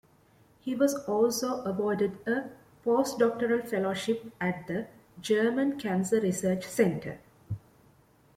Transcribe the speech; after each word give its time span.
He 0.61 0.73
was 0.73 0.95
also 1.07 1.63
awarded 1.63 2.27
a 2.27 2.49
postdoctoral 2.83 3.63
fellowship 3.67 4.33
at 4.41 4.65
the 4.65 4.87
German 5.21 5.79
Cancer 5.79 6.19
Research 6.19 6.65
Center. 6.65 7.19